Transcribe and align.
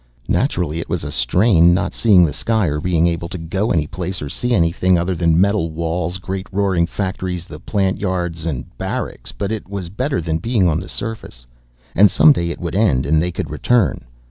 Naturally 0.29 0.79
it 0.79 0.89
was 0.89 1.03
a 1.03 1.11
strain, 1.11 1.75
not 1.75 1.93
seeing 1.93 2.25
the 2.25 2.33
sky 2.33 2.65
or 2.65 2.79
being 2.79 3.05
able 3.05 3.29
to 3.29 3.37
go 3.37 3.69
any 3.69 3.85
place 3.85 4.19
or 4.19 4.29
see 4.29 4.51
anything 4.51 4.97
other 4.97 5.13
than 5.13 5.39
metal 5.39 5.69
walls, 5.69 6.17
great 6.17 6.47
roaring 6.51 6.87
factories, 6.87 7.45
the 7.45 7.59
plant 7.59 7.99
yards, 7.99 8.47
barracks. 8.79 9.31
But 9.31 9.51
it 9.51 9.69
was 9.69 9.89
better 9.89 10.19
than 10.19 10.39
being 10.39 10.67
on 10.67 10.81
surface. 10.87 11.45
And 11.93 12.09
some 12.09 12.31
day 12.31 12.49
it 12.49 12.59
would 12.59 12.73
end 12.73 13.05
and 13.05 13.21
they 13.21 13.31
could 13.31 13.51
return. 13.51 14.03